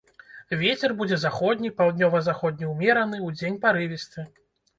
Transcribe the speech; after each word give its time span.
Вецер 0.61 0.95
будзе 1.01 1.19
заходні, 1.25 1.71
паўднёва-заходні 1.81 2.71
ўмераны, 2.73 3.21
удзень 3.29 3.61
парывісты. 3.69 4.27